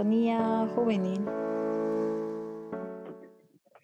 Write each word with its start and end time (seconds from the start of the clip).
Sintonía 0.00 0.66
Juvenil. 0.74 1.20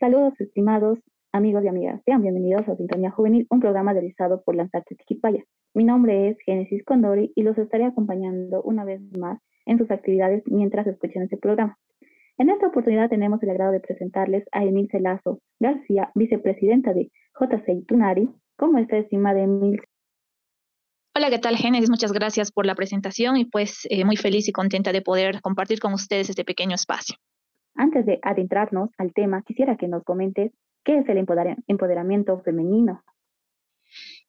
Saludos, 0.00 0.32
estimados 0.40 0.98
amigos 1.30 1.62
y 1.62 1.68
amigas. 1.68 2.00
Sean 2.06 2.22
bienvenidos 2.22 2.66
a 2.66 2.76
Sintonía 2.76 3.10
Juvenil, 3.10 3.46
un 3.50 3.60
programa 3.60 3.92
realizado 3.92 4.42
por 4.42 4.54
Lanzarte 4.54 4.94
Tiquipaya. 4.94 5.44
Mi 5.74 5.84
nombre 5.84 6.30
es 6.30 6.38
Génesis 6.46 6.82
Condori 6.86 7.32
y 7.34 7.42
los 7.42 7.58
estaré 7.58 7.84
acompañando 7.84 8.62
una 8.62 8.86
vez 8.86 9.02
más 9.18 9.40
en 9.66 9.76
sus 9.76 9.90
actividades 9.90 10.42
mientras 10.46 10.86
escuchan 10.86 11.24
este 11.24 11.36
programa. 11.36 11.76
En 12.38 12.48
esta 12.48 12.68
oportunidad 12.68 13.10
tenemos 13.10 13.42
el 13.42 13.50
agrado 13.50 13.72
de 13.72 13.80
presentarles 13.80 14.44
a 14.52 14.64
Emil 14.64 14.88
Celazo 14.90 15.40
García, 15.60 16.12
vicepresidenta 16.14 16.94
de 16.94 17.10
JC 17.38 17.84
Tunari. 17.86 18.30
¿Cómo 18.56 18.78
está, 18.78 18.96
estimada 18.96 19.42
Emil? 19.42 19.82
Hola, 21.16 21.30
¿qué 21.30 21.38
tal, 21.38 21.56
Génesis? 21.56 21.88
Muchas 21.88 22.12
gracias 22.12 22.52
por 22.52 22.66
la 22.66 22.74
presentación 22.74 23.38
y 23.38 23.46
pues 23.46 23.86
eh, 23.88 24.04
muy 24.04 24.18
feliz 24.18 24.48
y 24.48 24.52
contenta 24.52 24.92
de 24.92 25.00
poder 25.00 25.40
compartir 25.40 25.80
con 25.80 25.94
ustedes 25.94 26.28
este 26.28 26.44
pequeño 26.44 26.74
espacio. 26.74 27.16
Antes 27.74 28.04
de 28.04 28.18
adentrarnos 28.20 28.90
al 28.98 29.14
tema, 29.14 29.42
quisiera 29.42 29.78
que 29.78 29.88
nos 29.88 30.04
comentes 30.04 30.52
qué 30.84 30.98
es 30.98 31.08
el 31.08 31.16
empoderamiento 31.16 32.38
femenino. 32.42 33.02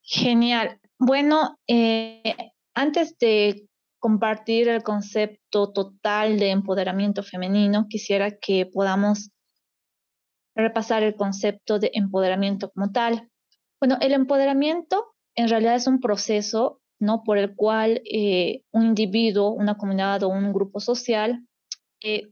Genial. 0.02 0.80
Bueno, 0.98 1.60
eh, 1.68 2.54
antes 2.74 3.18
de 3.18 3.68
compartir 4.00 4.70
el 4.70 4.82
concepto 4.82 5.74
total 5.74 6.40
de 6.40 6.52
empoderamiento 6.52 7.22
femenino, 7.22 7.88
quisiera 7.90 8.32
que 8.32 8.66
podamos 8.66 9.32
repasar 10.56 11.04
el 11.04 11.18
concepto 11.18 11.80
de 11.80 11.92
empoderamiento 11.94 12.72
como 12.72 12.94
tal. 12.94 13.30
Bueno, 13.78 13.98
el 14.00 14.14
empoderamiento 14.14 15.17
en 15.38 15.50
realidad 15.50 15.76
es 15.76 15.88
un 15.88 16.02
proceso 16.02 16.82
¿no? 17.00 17.24
por 17.24 17.38
el 17.38 17.56
cual 17.56 18.02
eh, 18.12 18.64
un 18.72 18.88
individuo, 18.88 19.52
una 19.52 19.78
comunidad 19.78 20.24
o 20.24 20.30
un 20.30 20.52
grupo 20.52 20.80
social 20.80 21.46
eh, 22.04 22.30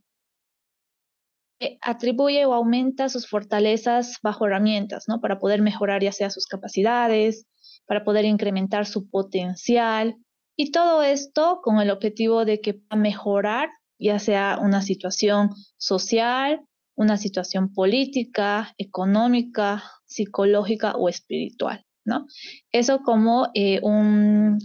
eh, 1.59 1.77
atribuye 1.81 2.45
o 2.45 2.53
aumenta 2.53 3.07
sus 3.07 3.29
fortalezas 3.29 4.17
bajo 4.21 4.45
herramientas, 4.45 5.05
¿no? 5.07 5.21
Para 5.21 5.39
poder 5.39 5.61
mejorar 5.61 6.03
ya 6.03 6.11
sea 6.11 6.29
sus 6.29 6.47
capacidades, 6.47 7.45
para 7.85 8.03
poder 8.03 8.25
incrementar 8.25 8.85
su 8.85 9.09
potencial 9.09 10.17
y 10.57 10.71
todo 10.71 11.01
esto 11.01 11.61
con 11.63 11.79
el 11.79 11.91
objetivo 11.91 12.43
de 12.43 12.59
que 12.59 12.73
pueda 12.73 13.01
mejorar 13.01 13.69
ya 13.99 14.19
sea 14.19 14.59
una 14.61 14.81
situación 14.81 15.51
social, 15.77 16.61
una 16.95 17.17
situación 17.17 17.73
política, 17.73 18.73
económica, 18.77 19.83
psicológica 20.05 20.93
o 20.95 21.07
espiritual. 21.07 21.84
¿No? 22.05 22.25
Eso 22.71 22.99
como 22.99 23.49
eh, 23.53 23.79
un 23.81 24.59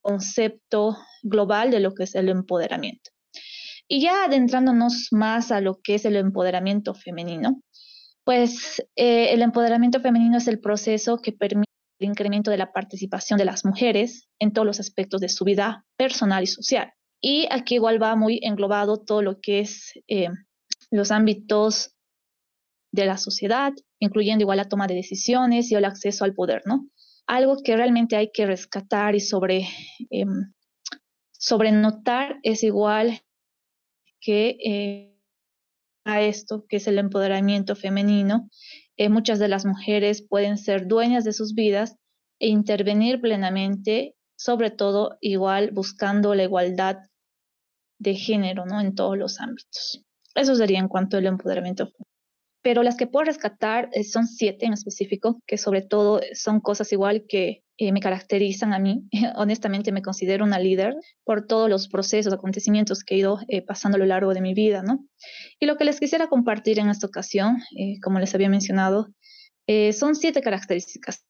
concepto 0.00 0.96
global 1.22 1.70
de 1.70 1.80
lo 1.80 1.94
que 1.94 2.04
es 2.04 2.14
el 2.14 2.28
empoderamiento. 2.28 3.10
Y 3.88 4.00
ya 4.00 4.24
adentrándonos 4.24 5.08
más 5.10 5.50
a 5.52 5.60
lo 5.60 5.80
que 5.82 5.96
es 5.96 6.04
el 6.04 6.16
empoderamiento 6.16 6.94
femenino, 6.94 7.62
pues 8.24 8.80
eh, 8.96 9.32
el 9.32 9.42
empoderamiento 9.42 10.00
femenino 10.00 10.38
es 10.38 10.48
el 10.48 10.60
proceso 10.60 11.18
que 11.18 11.32
permite 11.32 11.70
el 12.00 12.08
incremento 12.08 12.50
de 12.50 12.56
la 12.56 12.72
participación 12.72 13.38
de 13.38 13.44
las 13.44 13.64
mujeres 13.64 14.28
en 14.38 14.52
todos 14.52 14.66
los 14.66 14.80
aspectos 14.80 15.20
de 15.20 15.28
su 15.28 15.44
vida 15.44 15.84
personal 15.96 16.42
y 16.42 16.46
social. 16.46 16.92
Y 17.20 17.46
aquí 17.50 17.76
igual 17.76 18.02
va 18.02 18.16
muy 18.16 18.40
englobado 18.42 19.02
todo 19.02 19.22
lo 19.22 19.40
que 19.40 19.60
es 19.60 19.92
eh, 20.08 20.28
los 20.90 21.10
ámbitos 21.10 21.94
de 22.92 23.06
la 23.06 23.16
sociedad, 23.16 23.72
incluyendo 24.04 24.42
igual 24.42 24.58
la 24.58 24.68
toma 24.68 24.86
de 24.86 24.94
decisiones 24.94 25.70
y 25.70 25.74
el 25.74 25.84
acceso 25.84 26.24
al 26.24 26.34
poder, 26.34 26.62
¿no? 26.66 26.88
Algo 27.26 27.56
que 27.62 27.76
realmente 27.76 28.16
hay 28.16 28.30
que 28.32 28.46
rescatar 28.46 29.14
y 29.14 29.20
sobre, 29.20 29.68
eh, 30.10 30.26
sobre 31.32 31.72
notar 31.72 32.38
es 32.42 32.62
igual 32.62 33.20
que 34.20 34.56
eh, 34.64 35.14
a 36.04 36.22
esto, 36.22 36.66
que 36.68 36.76
es 36.76 36.86
el 36.86 36.98
empoderamiento 36.98 37.76
femenino. 37.76 38.48
Eh, 38.96 39.08
muchas 39.08 39.38
de 39.38 39.48
las 39.48 39.64
mujeres 39.64 40.22
pueden 40.22 40.58
ser 40.58 40.86
dueñas 40.86 41.24
de 41.24 41.32
sus 41.32 41.54
vidas 41.54 41.96
e 42.38 42.48
intervenir 42.48 43.20
plenamente, 43.20 44.14
sobre 44.36 44.70
todo 44.70 45.16
igual 45.20 45.70
buscando 45.72 46.34
la 46.34 46.44
igualdad 46.44 46.98
de 47.98 48.14
género, 48.14 48.66
¿no? 48.66 48.80
En 48.80 48.94
todos 48.94 49.16
los 49.16 49.40
ámbitos. 49.40 50.04
Eso 50.34 50.54
sería 50.54 50.78
en 50.78 50.88
cuanto 50.88 51.16
al 51.16 51.26
empoderamiento 51.26 51.86
femenino 51.86 52.13
pero 52.64 52.82
las 52.82 52.96
que 52.96 53.06
puedo 53.06 53.26
rescatar 53.26 53.90
eh, 53.92 54.04
son 54.04 54.26
siete 54.26 54.64
en 54.64 54.72
específico, 54.72 55.38
que 55.46 55.58
sobre 55.58 55.82
todo 55.82 56.22
son 56.32 56.60
cosas 56.60 56.90
igual 56.92 57.26
que 57.28 57.62
eh, 57.76 57.92
me 57.92 58.00
caracterizan 58.00 58.72
a 58.72 58.78
mí. 58.78 59.06
Honestamente 59.36 59.92
me 59.92 60.00
considero 60.00 60.46
una 60.46 60.58
líder 60.58 60.96
por 61.24 61.46
todos 61.46 61.68
los 61.68 61.88
procesos, 61.88 62.32
acontecimientos 62.32 63.04
que 63.04 63.16
he 63.16 63.18
ido 63.18 63.38
eh, 63.48 63.60
pasando 63.60 63.96
a 63.96 63.98
lo 63.98 64.06
largo 64.06 64.32
de 64.32 64.40
mi 64.40 64.54
vida, 64.54 64.82
¿no? 64.82 65.06
Y 65.60 65.66
lo 65.66 65.76
que 65.76 65.84
les 65.84 66.00
quisiera 66.00 66.28
compartir 66.28 66.78
en 66.78 66.88
esta 66.88 67.06
ocasión, 67.06 67.58
como 68.02 68.18
les 68.18 68.34
había 68.34 68.48
mencionado, 68.48 69.08
son 69.92 70.14
siete 70.14 70.40
características, 70.40 71.26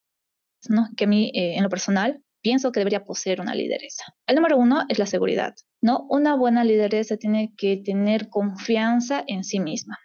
¿no? 0.68 0.88
Que 0.96 1.04
a 1.04 1.06
mí, 1.08 1.30
en 1.34 1.62
lo 1.62 1.68
personal, 1.68 2.20
pienso 2.42 2.70
que 2.70 2.80
debería 2.80 3.04
poseer 3.04 3.40
una 3.40 3.54
lideresa. 3.54 4.04
El 4.26 4.36
número 4.36 4.56
uno 4.56 4.84
es 4.88 4.98
la 4.98 5.06
seguridad, 5.06 5.54
¿no? 5.80 6.06
Una 6.10 6.36
buena 6.36 6.64
lideresa 6.64 7.16
tiene 7.16 7.52
que 7.56 7.76
tener 7.76 8.28
confianza 8.28 9.24
en 9.26 9.44
sí 9.44 9.60
misma 9.60 9.98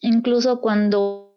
incluso 0.00 0.60
cuando 0.60 1.28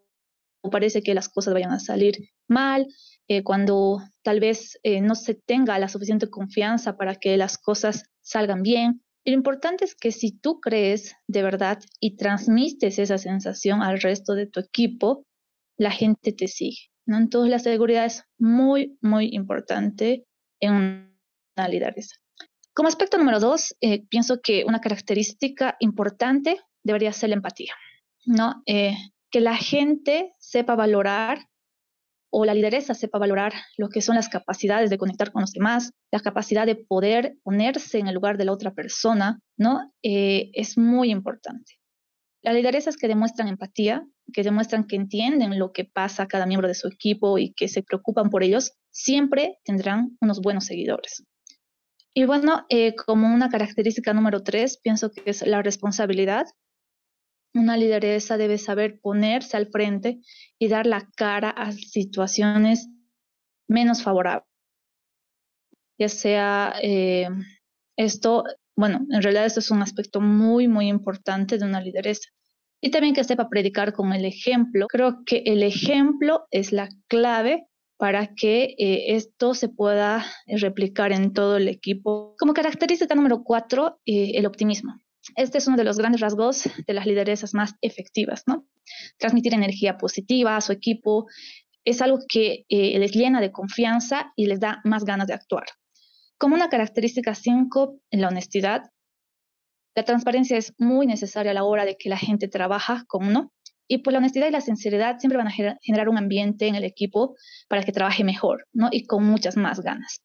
parece 0.70 1.02
que 1.02 1.14
las 1.14 1.30
cosas 1.30 1.54
vayan 1.54 1.72
a 1.72 1.80
salir 1.80 2.30
mal, 2.48 2.88
eh, 3.28 3.44
cuando 3.44 4.00
tal 4.24 4.40
vez 4.40 4.80
eh, 4.84 5.02
no 5.02 5.16
se 5.16 5.34
tenga 5.34 5.80
la 5.80 5.88
suficiente 5.88 6.30
confianza 6.30 6.98
para 6.98 7.16
que 7.16 7.38
las 7.38 7.58
cosas 7.58 8.04
salgan 8.22 8.62
bien. 8.62 9.02
Lo 9.26 9.34
importante 9.34 9.86
es 9.86 9.96
que 9.96 10.12
si 10.12 10.32
tú 10.32 10.60
crees 10.60 11.16
de 11.28 11.44
verdad 11.44 11.80
y 12.00 12.18
transmites 12.18 13.00
esa 13.00 13.18
sensación 13.18 13.82
al 13.82 14.02
resto 14.02 14.34
de 14.34 14.48
tu 14.48 14.60
equipo, 14.60 15.26
la 15.78 15.92
gente 15.92 16.34
te 16.34 16.48
sigue. 16.48 16.90
¿no? 17.06 17.18
Entonces 17.18 17.52
la 17.52 17.60
seguridad 17.60 18.06
es 18.06 18.24
muy, 18.38 18.98
muy 19.02 19.30
importante 19.32 20.26
en 20.60 20.74
una 21.56 21.68
lideresa. 21.68 22.16
Como 22.74 22.88
aspecto 22.88 23.18
número 23.18 23.40
dos, 23.40 23.76
eh, 23.82 24.06
pienso 24.08 24.40
que 24.42 24.64
una 24.66 24.80
característica 24.80 25.76
importante 25.80 26.60
debería 26.84 27.12
ser 27.12 27.30
la 27.30 27.36
empatía. 27.36 27.74
¿No? 28.26 28.62
Eh, 28.66 28.96
que 29.30 29.40
la 29.40 29.56
gente 29.56 30.34
sepa 30.40 30.76
valorar 30.76 31.48
o 32.32 32.46
la 32.46 32.54
lideresa 32.54 32.94
sepa 32.94 33.20
valorar 33.20 33.54
lo 33.78 33.90
que 33.90 34.02
son 34.02 34.16
las 34.16 34.30
capacidades 34.30 34.90
de 34.90 34.98
conectar 34.98 35.32
con 35.32 35.42
los 35.42 35.52
demás, 35.52 35.92
la 36.12 36.22
capacidad 36.22 36.66
de 36.66 36.76
poder 36.76 37.38
ponerse 37.44 38.00
en 38.00 38.08
el 38.08 38.16
lugar 38.16 38.38
de 38.38 38.46
la 38.46 38.54
otra 38.54 38.74
persona, 38.74 39.40
¿no? 39.58 39.92
Eh, 40.02 40.50
es 40.54 40.78
muy 40.78 41.12
importante. 41.12 41.74
Las 42.42 42.56
lideresas 42.56 42.96
que 42.96 43.08
demuestran 43.08 43.50
empatía, 43.50 44.08
que 44.34 44.44
demuestran 44.44 44.88
que 44.88 44.96
entienden 44.96 45.60
lo 45.60 45.74
que 45.74 45.86
pasa 45.86 46.24
a 46.24 46.28
cada 46.28 46.46
miembro 46.46 46.68
de 46.68 46.74
su 46.74 46.88
equipo 46.88 47.38
y 47.38 47.54
que 47.54 47.68
se 47.68 47.84
preocupan 47.84 48.30
por 48.30 48.44
ellos, 48.44 48.72
siempre 48.90 49.60
tendrán 49.64 50.18
unos 50.22 50.42
buenos 50.42 50.66
seguidores. 50.66 51.24
Y 52.14 52.26
bueno, 52.26 52.66
eh, 52.70 52.96
como 52.96 53.34
una 53.34 53.50
característica 53.50 54.14
número 54.14 54.42
tres, 54.42 54.80
pienso 54.82 55.12
que 55.12 55.24
es 55.26 55.46
la 55.46 55.62
responsabilidad. 55.62 56.46
Una 57.54 57.76
lideresa 57.76 58.38
debe 58.38 58.58
saber 58.58 59.00
ponerse 59.02 59.58
al 59.58 59.68
frente 59.68 60.20
y 60.58 60.68
dar 60.70 60.86
la 60.86 61.10
cara 61.16 61.50
a 61.50 61.72
situaciones 61.72 62.90
menos 63.68 64.04
favorables. 64.04 64.48
Ya 66.00 66.10
sea 66.10 66.74
eh, 66.82 67.28
esto, 67.98 68.44
bueno, 68.76 69.06
en 69.12 69.22
realidad 69.22 69.46
esto 69.46 69.60
es 69.60 69.70
un 69.70 69.82
aspecto 69.82 70.22
muy, 70.22 70.68
muy 70.68 70.88
importante 70.88 71.58
de 71.58 71.66
una 71.66 71.82
lideresa. 71.82 72.30
Y 72.82 72.90
también 72.90 73.14
que 73.14 73.24
sepa 73.24 73.50
predicar 73.50 73.94
con 73.94 74.12
el 74.14 74.26
ejemplo. 74.26 74.88
Creo 74.88 75.24
que 75.26 75.44
el 75.46 75.62
ejemplo 75.62 76.48
es 76.50 76.72
la 76.72 76.90
clave 77.08 77.68
para 77.98 78.34
que 78.34 78.74
eh, 78.80 79.16
esto 79.16 79.54
se 79.54 79.70
pueda 79.70 80.26
replicar 80.48 81.12
en 81.12 81.34
todo 81.34 81.58
el 81.58 81.68
equipo. 81.68 82.36
Como 82.40 82.54
característica 82.54 83.14
número 83.14 83.44
cuatro, 83.44 84.00
eh, 84.08 84.32
el 84.34 84.48
optimismo. 84.48 84.96
Este 85.36 85.60
es 85.60 85.68
uno 85.68 85.78
de 85.78 85.84
los 85.84 85.98
grandes 85.98 86.22
rasgos 86.22 86.64
de 86.88 86.94
las 86.94 87.06
lideresas 87.06 87.54
más 87.54 87.76
efectivas, 87.82 88.44
¿no? 88.48 88.68
Transmitir 89.18 89.54
energía 89.54 89.98
positiva 89.98 90.58
a 90.58 90.62
su 90.62 90.72
equipo 90.72 91.28
es 91.84 92.02
algo 92.02 92.20
que 92.28 92.66
eh, 92.70 92.98
les 93.00 93.12
llena 93.12 93.42
de 93.42 93.52
confianza 93.52 94.34
y 94.36 94.48
les 94.48 94.60
da 94.60 94.82
más 94.84 95.04
ganas 95.04 95.28
de 95.28 95.34
actuar. 95.34 95.66
Como 96.38 96.56
una 96.56 96.70
característica 96.70 97.36
cinco, 97.36 98.00
en 98.10 98.22
la 98.22 98.30
honestidad, 98.30 98.84
la 99.96 100.04
transparencia 100.04 100.58
es 100.58 100.74
muy 100.78 101.06
necesaria 101.06 101.52
a 101.52 101.56
la 101.56 101.64
hora 101.64 101.86
de 101.86 101.98
que 101.98 102.10
la 102.10 102.18
gente 102.18 102.48
trabaja 102.48 103.04
con 103.08 103.28
uno 103.28 103.52
y 103.88 104.00
pues 104.00 104.14
la 104.14 104.20
honestidad 104.20 104.48
y 104.48 104.52
la 104.52 104.62
sinceridad 104.62 105.20
siempre 105.20 105.38
van 105.38 105.50
a 105.50 105.78
generar 105.82 106.08
un 106.08 106.18
ambiente 106.18 106.68
en 106.68 106.76
el 106.76 106.86
equipo 106.86 107.36
para 107.68 107.84
que 107.84 107.92
trabaje 107.92 108.24
mejor, 108.24 108.68
¿no? 108.72 108.88
Y 108.92 109.06
con 109.06 109.26
muchas 109.26 109.58
más 109.58 109.82
ganas. 109.82 110.22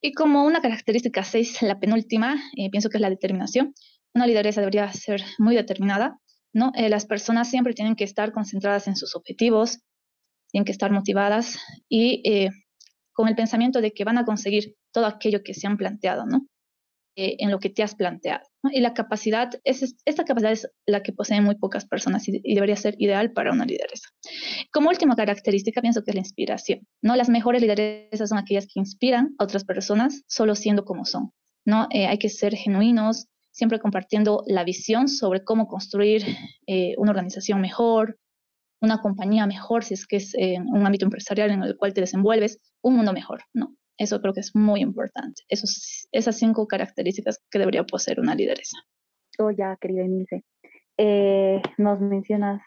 Y 0.00 0.12
como 0.12 0.44
una 0.44 0.60
característica 0.60 1.24
seis, 1.24 1.62
la 1.62 1.78
penúltima, 1.78 2.36
eh, 2.56 2.68
pienso 2.70 2.90
que 2.90 2.98
es 2.98 3.00
la 3.00 3.10
determinación 3.10 3.74
una 4.14 4.26
lideresa 4.26 4.60
debería 4.60 4.92
ser 4.92 5.22
muy 5.38 5.54
determinada, 5.54 6.18
¿no? 6.52 6.72
Eh, 6.74 6.88
las 6.88 7.06
personas 7.06 7.48
siempre 7.48 7.74
tienen 7.74 7.96
que 7.96 8.04
estar 8.04 8.32
concentradas 8.32 8.88
en 8.88 8.96
sus 8.96 9.16
objetivos, 9.16 9.78
tienen 10.50 10.64
que 10.64 10.72
estar 10.72 10.90
motivadas 10.90 11.58
y 11.88 12.22
eh, 12.28 12.50
con 13.12 13.28
el 13.28 13.34
pensamiento 13.34 13.80
de 13.80 13.92
que 13.92 14.04
van 14.04 14.18
a 14.18 14.24
conseguir 14.24 14.74
todo 14.92 15.06
aquello 15.06 15.42
que 15.42 15.54
se 15.54 15.66
han 15.66 15.76
planteado, 15.76 16.26
¿no? 16.26 16.46
en 17.14 17.50
lo 17.50 17.58
que 17.58 17.70
te 17.70 17.82
has 17.82 17.94
planteado. 17.94 18.44
Y 18.70 18.80
la 18.80 18.94
capacidad, 18.94 19.50
es, 19.64 19.96
esta 20.04 20.24
capacidad 20.24 20.52
es 20.52 20.68
la 20.86 21.02
que 21.02 21.12
poseen 21.12 21.44
muy 21.44 21.56
pocas 21.56 21.86
personas 21.86 22.26
y, 22.28 22.40
debería 22.54 22.76
ser 22.76 22.94
ideal 22.98 23.32
para 23.32 23.52
una 23.52 23.64
lideresa. 23.64 24.08
Como 24.72 24.88
última 24.88 25.16
característica, 25.16 25.80
pienso 25.80 26.02
que 26.02 26.12
es 26.12 26.14
la 26.14 26.20
inspiración. 26.20 26.86
¿no? 27.02 27.16
Las 27.16 27.28
mejores 27.28 27.60
lideresas 27.60 28.28
son 28.28 28.38
aquellas 28.38 28.66
que 28.66 28.80
inspiran 28.80 29.34
a 29.38 29.44
otras 29.44 29.64
personas 29.64 30.22
solo 30.26 30.54
siendo 30.54 30.84
como 30.84 31.04
son. 31.04 31.32
¿no? 31.66 31.86
Eh, 31.90 32.06
hay 32.06 32.18
que 32.18 32.28
ser 32.28 32.54
genuinos, 32.54 33.26
siempre 33.52 33.78
compartiendo 33.78 34.42
la 34.46 34.64
visión 34.64 35.08
sobre 35.08 35.44
cómo 35.44 35.68
construir 35.68 36.24
eh, 36.66 36.94
una 36.98 37.10
organización 37.10 37.60
mejor, 37.60 38.18
una 38.80 39.00
compañía 39.00 39.46
mejor, 39.46 39.84
si 39.84 39.94
es 39.94 40.06
que 40.06 40.16
es 40.16 40.34
un 40.34 40.84
ámbito 40.84 41.04
empresarial 41.04 41.52
en 41.52 41.62
el 41.62 41.76
cual 41.76 41.94
te 41.94 42.00
desenvuelves, 42.00 42.58
un 42.82 42.96
mundo 42.96 43.12
mejor, 43.12 43.42
¿no? 43.54 43.76
Eso 43.96 44.20
creo 44.20 44.34
que 44.34 44.40
es 44.40 44.56
muy 44.56 44.80
importante. 44.80 45.42
Esos, 45.48 46.08
esas 46.10 46.36
cinco 46.36 46.66
características 46.66 47.40
que 47.48 47.60
debería 47.60 47.84
poseer 47.84 48.18
una 48.18 48.34
lideresa. 48.34 48.76
Oh, 49.38 49.50
ya, 49.50 49.76
querida 49.80 50.02
Emilce. 50.02 50.42
Eh, 50.98 51.62
nos 51.78 52.00
mencionas 52.00 52.60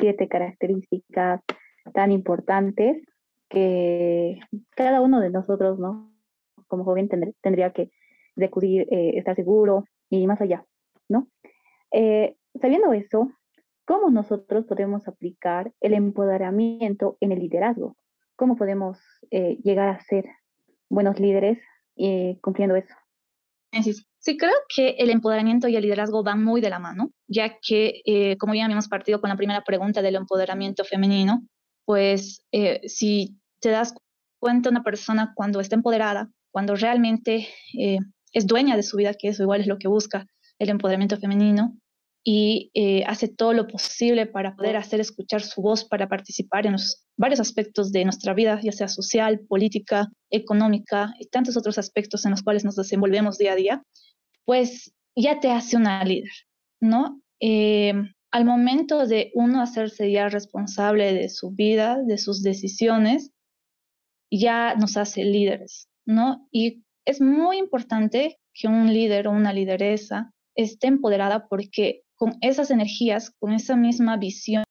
siete 0.00 0.26
características 0.28 1.40
tan 1.94 2.10
importantes 2.10 3.02
que 3.48 4.40
cada 4.70 5.00
uno 5.00 5.20
de 5.20 5.30
nosotros, 5.30 5.78
¿no? 5.78 6.12
Como 6.66 6.84
joven 6.84 7.08
tendría 7.40 7.72
que 7.72 7.90
recurrir, 8.34 8.88
eh, 8.90 9.18
estar 9.18 9.36
seguro 9.36 9.84
y 10.12 10.26
más 10.26 10.40
allá, 10.40 10.64
¿no? 11.08 11.28
Eh, 11.92 12.36
sabiendo 12.60 12.92
eso, 12.92 13.30
¿cómo 13.86 14.10
nosotros 14.10 14.66
podemos 14.66 15.08
aplicar 15.08 15.72
el 15.80 15.94
empoderamiento 15.94 17.16
en 17.20 17.32
el 17.32 17.40
liderazgo? 17.40 17.96
¿Cómo 18.36 18.56
podemos 18.56 18.98
llegar 19.30 19.88
a 19.88 20.00
ser 20.00 20.26
buenos 20.88 21.18
líderes 21.18 21.58
eh, 21.96 22.38
cumpliendo 22.40 22.76
eso. 22.76 22.94
Sí, 24.18 24.36
creo 24.36 24.52
que 24.68 24.90
el 24.98 25.10
empoderamiento 25.10 25.66
y 25.66 25.76
el 25.76 25.82
liderazgo 25.82 26.22
van 26.22 26.44
muy 26.44 26.60
de 26.60 26.70
la 26.70 26.78
mano, 26.78 27.10
ya 27.26 27.58
que, 27.60 28.02
eh, 28.04 28.36
como 28.36 28.54
ya 28.54 28.64
habíamos 28.64 28.88
partido 28.88 29.20
con 29.20 29.30
la 29.30 29.36
primera 29.36 29.64
pregunta 29.64 30.02
del 30.02 30.16
empoderamiento 30.16 30.84
femenino, 30.84 31.42
pues 31.84 32.44
eh, 32.52 32.80
si 32.86 33.38
te 33.60 33.70
das 33.70 33.94
cuenta 34.38 34.70
una 34.70 34.84
persona 34.84 35.32
cuando 35.34 35.60
está 35.60 35.74
empoderada, 35.74 36.30
cuando 36.50 36.76
realmente 36.76 37.48
es 38.32 38.46
dueña 38.46 38.76
de 38.76 38.82
su 38.82 38.96
vida, 38.96 39.14
que 39.14 39.28
eso 39.28 39.42
igual 39.42 39.60
es 39.60 39.66
lo 39.66 39.78
que 39.78 39.88
busca 39.88 40.26
el 40.58 40.68
empoderamiento 40.70 41.16
femenino, 41.16 41.76
y 42.24 42.70
eh, 42.74 43.04
hace 43.04 43.26
todo 43.28 43.52
lo 43.52 43.66
posible 43.66 44.26
para 44.26 44.54
poder 44.54 44.76
hacer 44.76 45.00
escuchar 45.00 45.42
su 45.42 45.60
voz, 45.60 45.84
para 45.84 46.08
participar 46.08 46.66
en 46.66 46.72
los 46.72 47.04
varios 47.16 47.40
aspectos 47.40 47.90
de 47.90 48.04
nuestra 48.04 48.32
vida, 48.32 48.60
ya 48.62 48.72
sea 48.72 48.88
social, 48.88 49.40
política, 49.48 50.08
económica 50.30 51.14
y 51.18 51.26
tantos 51.26 51.56
otros 51.56 51.78
aspectos 51.78 52.24
en 52.24 52.30
los 52.30 52.42
cuales 52.42 52.64
nos 52.64 52.76
desenvolvemos 52.76 53.38
día 53.38 53.52
a 53.52 53.56
día, 53.56 53.82
pues 54.44 54.94
ya 55.16 55.40
te 55.40 55.50
hace 55.50 55.76
una 55.76 56.04
líder, 56.04 56.30
¿no? 56.80 57.20
Eh, 57.40 57.92
al 58.30 58.44
momento 58.44 59.06
de 59.06 59.30
uno 59.34 59.60
hacerse 59.60 60.10
ya 60.10 60.28
responsable 60.28 61.12
de 61.12 61.28
su 61.28 61.50
vida, 61.50 61.98
de 62.02 62.18
sus 62.18 62.42
decisiones, 62.42 63.32
ya 64.30 64.74
nos 64.76 64.96
hace 64.96 65.24
líderes, 65.24 65.88
¿no? 66.06 66.48
Y 66.50 66.84
es 67.04 67.20
muy 67.20 67.58
importante 67.58 68.38
que 68.54 68.68
un 68.68 68.92
líder 68.92 69.28
o 69.28 69.32
una 69.32 69.52
lideresa 69.52 70.32
esté 70.54 70.88
empoderada 70.88 71.46
porque 71.48 72.02
con 72.14 72.36
esas 72.40 72.70
energías, 72.70 73.30
con 73.38 73.52
esa 73.52 73.76
misma 73.76 74.16
visión 74.16 74.64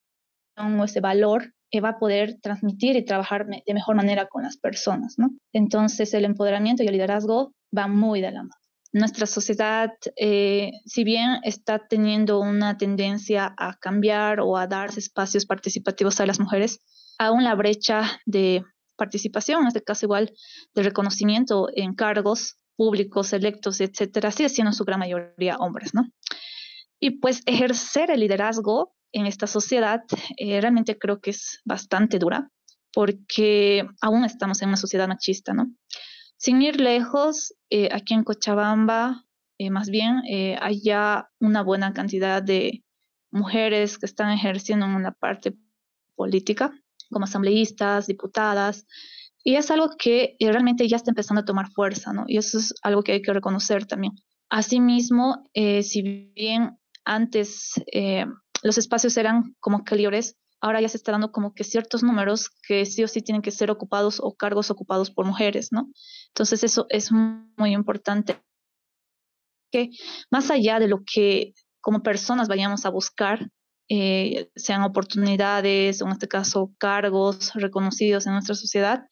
o 0.57 0.83
ese 0.83 1.01
valor, 1.01 1.53
va 1.79 1.89
a 1.89 1.99
poder 1.99 2.39
transmitir 2.41 2.97
y 2.97 3.05
trabajar 3.05 3.45
de 3.47 3.73
mejor 3.73 3.95
manera 3.95 4.27
con 4.27 4.43
las 4.43 4.57
personas, 4.57 5.15
¿no? 5.17 5.29
Entonces, 5.53 6.13
el 6.13 6.25
empoderamiento 6.25 6.83
y 6.83 6.87
el 6.87 6.93
liderazgo 6.93 7.53
van 7.71 7.95
muy 7.95 8.19
de 8.19 8.31
la 8.31 8.43
mano. 8.43 8.55
Nuestra 8.93 9.25
sociedad, 9.25 9.91
eh, 10.17 10.71
si 10.85 11.05
bien 11.05 11.37
está 11.43 11.87
teniendo 11.87 12.41
una 12.41 12.77
tendencia 12.77 13.53
a 13.57 13.77
cambiar 13.79 14.41
o 14.41 14.57
a 14.57 14.67
darse 14.67 14.99
espacios 14.99 15.45
participativos 15.45 16.19
a 16.19 16.25
las 16.25 16.41
mujeres, 16.41 16.79
aún 17.17 17.45
la 17.45 17.55
brecha 17.55 18.19
de 18.25 18.65
participación, 19.03 19.61
en 19.61 19.67
este 19.67 19.83
caso 19.83 20.05
igual 20.05 20.31
de 20.75 20.83
reconocimiento 20.83 21.69
en 21.73 21.95
cargos 21.95 22.57
públicos, 22.75 23.33
electos, 23.33 23.81
etcétera, 23.81 24.31
sigue 24.31 24.49
siendo 24.49 24.69
en 24.69 24.75
su 24.75 24.85
gran 24.85 24.99
mayoría 24.99 25.57
hombres, 25.57 25.93
¿no? 25.95 26.03
Y 26.99 27.19
pues 27.19 27.41
ejercer 27.47 28.11
el 28.11 28.19
liderazgo 28.19 28.93
en 29.11 29.25
esta 29.25 29.47
sociedad 29.47 30.01
eh, 30.37 30.61
realmente 30.61 30.97
creo 30.99 31.19
que 31.19 31.31
es 31.31 31.61
bastante 31.65 32.19
dura 32.19 32.49
porque 32.93 33.87
aún 34.01 34.23
estamos 34.23 34.61
en 34.61 34.67
una 34.69 34.77
sociedad 34.77 35.07
machista, 35.07 35.53
¿no? 35.53 35.65
Sin 36.37 36.61
ir 36.61 36.79
lejos, 36.79 37.53
eh, 37.71 37.89
aquí 37.91 38.13
en 38.13 38.23
Cochabamba, 38.23 39.25
eh, 39.57 39.69
más 39.71 39.89
bien, 39.89 40.21
hay 40.59 40.81
ya 40.81 41.27
una 41.39 41.61
buena 41.63 41.93
cantidad 41.93 42.41
de 42.43 42.83
mujeres 43.31 43.97
que 43.97 44.07
están 44.07 44.31
ejerciendo 44.31 44.85
en 44.85 44.95
una 44.95 45.11
parte 45.11 45.55
política, 46.15 46.71
como 47.11 47.25
asambleístas, 47.25 48.07
diputadas, 48.07 48.85
y 49.43 49.55
es 49.55 49.71
algo 49.71 49.89
que 49.97 50.35
realmente 50.39 50.87
ya 50.87 50.97
está 50.97 51.11
empezando 51.11 51.41
a 51.41 51.45
tomar 51.45 51.71
fuerza, 51.71 52.13
¿no? 52.13 52.25
Y 52.27 52.37
eso 52.37 52.59
es 52.59 52.73
algo 52.83 53.01
que 53.03 53.13
hay 53.13 53.21
que 53.21 53.33
reconocer 53.33 53.85
también. 53.85 54.13
Asimismo, 54.49 55.43
si 55.53 56.01
bien 56.35 56.77
antes 57.05 57.73
eh, 57.91 58.25
los 58.63 58.77
espacios 58.77 59.17
eran 59.17 59.55
como 59.59 59.83
que 59.83 59.95
libres, 59.95 60.37
ahora 60.59 60.81
ya 60.81 60.89
se 60.89 60.97
está 60.97 61.11
dando 61.11 61.31
como 61.31 61.53
que 61.53 61.63
ciertos 61.63 62.03
números 62.03 62.49
que 62.67 62.85
sí 62.85 63.03
o 63.03 63.07
sí 63.07 63.21
tienen 63.21 63.41
que 63.41 63.51
ser 63.51 63.71
ocupados 63.71 64.19
o 64.21 64.35
cargos 64.35 64.69
ocupados 64.69 65.09
por 65.09 65.25
mujeres, 65.25 65.69
¿no? 65.71 65.89
Entonces 66.27 66.63
eso 66.63 66.85
es 66.89 67.11
muy 67.11 67.73
importante. 67.73 68.39
Que 69.71 69.89
más 70.29 70.51
allá 70.51 70.79
de 70.79 70.87
lo 70.87 70.99
que 71.03 71.53
como 71.79 72.03
personas 72.03 72.47
vayamos 72.47 72.85
a 72.85 72.89
buscar, 72.89 73.49
eh, 73.93 74.49
sean 74.55 74.83
oportunidades 74.83 76.01
o 76.01 76.05
en 76.05 76.13
este 76.13 76.29
caso 76.29 76.71
cargos 76.77 77.53
reconocidos 77.55 78.25
en 78.25 78.31
nuestra 78.31 78.55
sociedad, 78.55 79.03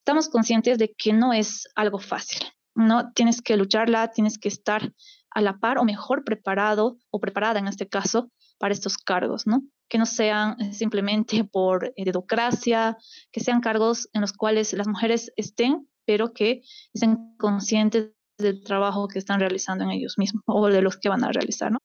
estamos 0.00 0.28
conscientes 0.28 0.76
de 0.76 0.92
que 0.92 1.14
no 1.14 1.32
es 1.32 1.66
algo 1.74 1.98
fácil, 1.98 2.42
¿no? 2.74 3.10
Tienes 3.14 3.40
que 3.40 3.56
lucharla, 3.56 4.08
tienes 4.08 4.38
que 4.38 4.48
estar 4.48 4.92
a 5.30 5.40
la 5.40 5.58
par 5.58 5.78
o 5.78 5.84
mejor 5.84 6.22
preparado 6.22 6.98
o 7.10 7.18
preparada 7.18 7.60
en 7.60 7.66
este 7.66 7.88
caso 7.88 8.30
para 8.58 8.74
estos 8.74 8.98
cargos, 8.98 9.46
¿no? 9.46 9.62
Que 9.88 9.96
no 9.96 10.04
sean 10.04 10.60
eh, 10.60 10.74
simplemente 10.74 11.42
por 11.44 11.94
eh, 11.96 12.04
dedocracia, 12.04 12.98
que 13.30 13.40
sean 13.40 13.62
cargos 13.62 14.06
en 14.12 14.20
los 14.20 14.34
cuales 14.34 14.74
las 14.74 14.86
mujeres 14.86 15.32
estén, 15.36 15.88
pero 16.04 16.34
que 16.34 16.60
estén 16.92 17.38
conscientes 17.38 18.10
del 18.36 18.62
trabajo 18.64 19.08
que 19.08 19.18
están 19.18 19.40
realizando 19.40 19.84
en 19.84 19.92
ellos 19.92 20.18
mismos 20.18 20.42
o 20.46 20.68
de 20.68 20.82
los 20.82 20.98
que 20.98 21.08
van 21.08 21.24
a 21.24 21.32
realizar, 21.32 21.72
¿no? 21.72 21.78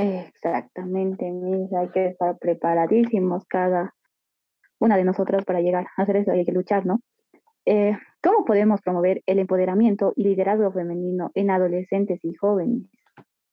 Exactamente, 0.00 1.26
hay 1.26 1.88
que 1.90 2.06
estar 2.06 2.38
preparadísimos 2.38 3.44
cada 3.46 3.94
una 4.78 4.96
de 4.96 5.04
nosotras 5.04 5.44
para 5.44 5.60
llegar 5.60 5.86
a 5.96 6.02
hacer 6.02 6.16
eso, 6.16 6.32
hay 6.32 6.44
que 6.44 6.52
luchar, 6.52 6.86
¿no? 6.86 7.00
Eh, 7.66 7.96
¿Cómo 8.22 8.44
podemos 8.44 8.80
promover 8.80 9.22
el 9.26 9.38
empoderamiento 9.38 10.12
y 10.16 10.24
liderazgo 10.24 10.72
femenino 10.72 11.30
en 11.34 11.50
adolescentes 11.50 12.18
y 12.24 12.34
jóvenes? 12.34 12.82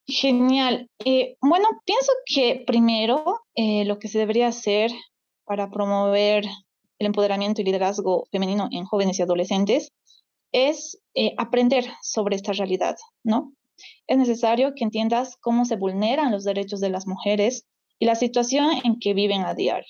Genial. 0.05 0.89
Eh, 1.03 1.35
bueno, 1.41 1.67
pienso 1.85 2.13
que 2.25 2.63
primero 2.65 3.41
eh, 3.55 3.83
lo 3.83 3.99
que 3.99 4.07
se 4.07 4.19
debería 4.19 4.47
hacer 4.47 4.91
para 5.43 5.69
promover 5.69 6.45
el 6.99 7.07
empoderamiento 7.07 7.61
y 7.61 7.65
liderazgo 7.65 8.25
femenino 8.31 8.69
en 8.71 8.85
jóvenes 8.85 9.19
y 9.19 9.21
adolescentes 9.21 9.91
es 10.53 10.99
aprender 11.37 11.85
sobre 12.01 12.37
esta 12.37 12.53
realidad, 12.53 12.95
¿no? 13.23 13.51
Es 14.07 14.17
necesario 14.17 14.73
que 14.75 14.83
entiendas 14.83 15.37
cómo 15.41 15.65
se 15.65 15.75
vulneran 15.75 16.31
los 16.31 16.43
derechos 16.43 16.79
de 16.79 16.89
las 16.89 17.07
mujeres 17.07 17.65
y 17.99 18.05
la 18.05 18.15
situación 18.15 18.69
en 18.83 18.99
que 18.99 19.13
viven 19.13 19.45
a 19.45 19.53
diario 19.53 19.87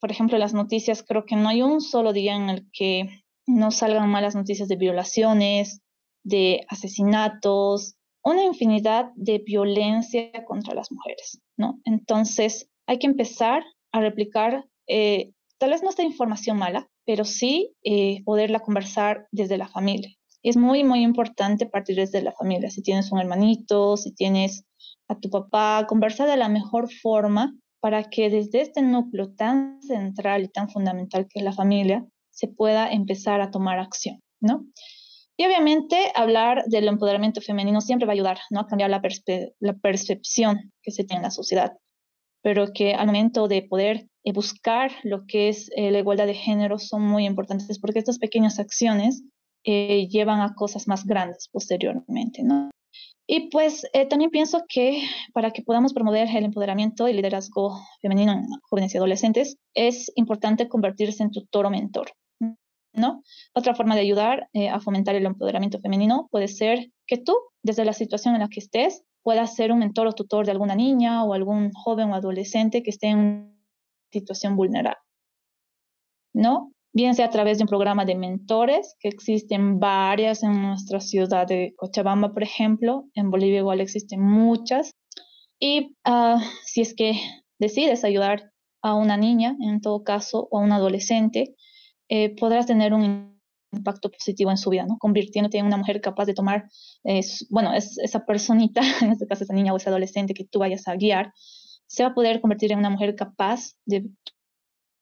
por 0.00 0.10
ejemplo, 0.10 0.38
las 0.38 0.54
noticias, 0.54 1.04
creo 1.06 1.26
que 1.26 1.36
no 1.36 1.48
hay 1.48 1.62
un 1.62 1.80
solo 1.80 2.12
día 2.12 2.34
en 2.34 2.48
el 2.48 2.66
que 2.72 3.22
no 3.46 3.70
salgan 3.70 4.08
malas 4.08 4.34
noticias 4.34 4.66
de 4.68 4.76
violaciones, 4.76 5.82
de 6.24 6.64
asesinatos, 6.68 7.96
una 8.24 8.42
infinidad 8.42 9.10
de 9.14 9.38
violencia 9.38 10.44
contra 10.46 10.74
las 10.74 10.90
mujeres, 10.90 11.40
¿no? 11.56 11.80
Entonces, 11.84 12.68
hay 12.86 12.98
que 12.98 13.06
empezar 13.06 13.62
a 13.92 14.00
replicar, 14.00 14.66
eh, 14.88 15.32
tal 15.58 15.70
vez 15.70 15.82
no 15.82 15.90
esta 15.90 16.02
información 16.02 16.56
mala, 16.56 16.88
pero 17.04 17.24
sí 17.24 17.74
eh, 17.82 18.22
poderla 18.24 18.60
conversar 18.60 19.26
desde 19.32 19.58
la 19.58 19.68
familia. 19.68 20.16
Es 20.42 20.56
muy, 20.56 20.84
muy 20.84 21.02
importante 21.02 21.66
partir 21.66 21.96
desde 21.96 22.22
la 22.22 22.32
familia. 22.32 22.70
Si 22.70 22.82
tienes 22.82 23.12
un 23.12 23.20
hermanito, 23.20 23.96
si 23.96 24.14
tienes 24.14 24.64
a 25.08 25.18
tu 25.18 25.28
papá, 25.28 25.86
conversar 25.88 26.28
de 26.28 26.36
la 26.36 26.48
mejor 26.48 26.90
forma 26.92 27.54
para 27.80 28.04
que 28.04 28.30
desde 28.30 28.60
este 28.60 28.82
núcleo 28.82 29.32
tan 29.34 29.82
central 29.82 30.44
y 30.44 30.48
tan 30.48 30.68
fundamental 30.68 31.26
que 31.28 31.40
es 31.40 31.44
la 31.44 31.52
familia, 31.52 32.06
se 32.30 32.48
pueda 32.48 32.90
empezar 32.90 33.40
a 33.40 33.50
tomar 33.50 33.78
acción, 33.78 34.20
¿no? 34.40 34.64
Y 35.36 35.46
obviamente 35.46 35.96
hablar 36.14 36.64
del 36.66 36.86
empoderamiento 36.86 37.40
femenino 37.40 37.80
siempre 37.80 38.06
va 38.06 38.12
a 38.12 38.14
ayudar, 38.14 38.38
¿no? 38.50 38.60
A 38.60 38.66
cambiar 38.66 38.90
la, 38.90 39.00
percepción 39.80 40.70
que 40.82 40.90
se 40.90 41.04
tiene 41.04 41.20
en 41.20 41.24
la 41.24 41.30
sociedad, 41.30 41.72
pero 42.42 42.66
que 42.74 42.92
al 42.92 43.06
momento 43.06 43.48
de 43.48 43.62
poder 43.62 44.06
eh, 44.24 44.32
buscar 44.32 44.92
lo 45.02 45.24
que 45.26 45.48
es 45.48 45.70
eh, 45.76 45.90
la 45.90 45.98
igualdad 45.98 46.26
de 46.26 46.34
género 46.34 46.78
son 46.78 47.02
muy 47.02 47.24
importantes 47.24 47.78
porque 47.78 47.98
estas 47.98 48.18
pequeñas 48.18 48.58
acciones 48.58 49.22
eh, 49.64 50.08
llevan 50.08 50.40
a 50.40 50.54
cosas 50.54 50.88
más 50.88 51.04
grandes 51.04 51.48
posteriormente, 51.52 52.42
¿no? 52.42 52.70
Y 53.26 53.48
pues 53.50 53.86
eh, 53.92 54.06
también 54.06 54.32
pienso 54.32 54.64
que 54.68 55.04
para 55.32 55.52
que 55.52 55.62
podamos 55.62 55.92
promover 55.92 56.28
el 56.34 56.44
empoderamiento 56.44 57.06
y 57.06 57.12
liderazgo 57.12 57.78
femenino 58.02 58.32
en 58.32 58.42
jóvenes 58.68 58.92
y 58.92 58.98
adolescentes, 58.98 59.56
es 59.72 60.10
importante 60.16 60.68
convertirse 60.68 61.22
en 61.22 61.30
tutor 61.30 61.66
o 61.66 61.70
mentor. 61.70 62.10
¿no? 62.92 63.22
Otra 63.54 63.74
forma 63.76 63.94
de 63.94 64.00
ayudar 64.00 64.48
eh, 64.52 64.68
a 64.68 64.80
fomentar 64.80 65.14
el 65.14 65.26
empoderamiento 65.26 65.80
femenino 65.80 66.28
puede 66.30 66.48
ser 66.48 66.90
que 67.06 67.18
tú, 67.18 67.36
desde 67.62 67.84
la 67.84 67.92
situación 67.92 68.34
en 68.34 68.40
la 68.40 68.48
que 68.48 68.58
estés, 68.58 69.04
puedas 69.22 69.54
ser 69.54 69.70
un 69.70 69.78
mentor 69.78 70.08
o 70.08 70.12
tutor 70.12 70.44
de 70.44 70.52
alguna 70.52 70.74
niña 70.74 71.24
o 71.24 71.34
algún 71.34 71.70
joven 71.72 72.10
o 72.10 72.14
adolescente 72.14 72.82
que 72.82 72.90
esté 72.90 73.08
en 73.08 73.18
una 73.18 73.54
situación 74.10 74.56
vulnerable. 74.56 75.00
¿No? 76.32 76.72
Bien 76.92 77.14
sea 77.14 77.26
a 77.26 77.30
través 77.30 77.58
de 77.58 77.64
un 77.64 77.68
programa 77.68 78.04
de 78.04 78.16
mentores, 78.16 78.96
que 79.00 79.08
existen 79.08 79.78
varias 79.78 80.42
en 80.42 80.60
nuestra 80.60 81.00
ciudad 81.00 81.46
de 81.46 81.74
Cochabamba, 81.76 82.32
por 82.32 82.42
ejemplo, 82.42 83.04
en 83.14 83.30
Bolivia 83.30 83.58
igual 83.58 83.80
existen 83.80 84.20
muchas, 84.20 84.92
y 85.60 85.96
uh, 86.08 86.40
si 86.64 86.80
es 86.80 86.94
que 86.94 87.20
decides 87.58 88.04
ayudar 88.04 88.50
a 88.82 88.94
una 88.94 89.16
niña, 89.16 89.56
en 89.60 89.80
todo 89.80 90.02
caso, 90.02 90.48
o 90.50 90.58
a 90.58 90.62
un 90.62 90.72
adolescente, 90.72 91.54
eh, 92.08 92.34
podrás 92.34 92.66
tener 92.66 92.94
un 92.94 93.38
impacto 93.72 94.10
positivo 94.10 94.50
en 94.50 94.56
su 94.56 94.70
vida, 94.70 94.86
¿no? 94.86 94.98
Convirtiéndote 94.98 95.58
en 95.58 95.66
una 95.66 95.76
mujer 95.76 96.00
capaz 96.00 96.24
de 96.24 96.34
tomar, 96.34 96.68
eh, 97.04 97.20
bueno, 97.50 97.72
es, 97.72 97.98
esa 97.98 98.24
personita, 98.24 98.80
en 99.02 99.12
este 99.12 99.26
caso 99.26 99.44
esa 99.44 99.54
niña 99.54 99.72
o 99.72 99.76
ese 99.76 99.90
adolescente 99.90 100.34
que 100.34 100.44
tú 100.44 100.58
vayas 100.58 100.88
a 100.88 100.96
guiar, 100.96 101.32
se 101.86 102.02
va 102.02 102.10
a 102.10 102.14
poder 102.14 102.40
convertir 102.40 102.72
en 102.72 102.78
una 102.78 102.90
mujer 102.90 103.14
capaz 103.14 103.74
de 103.84 104.08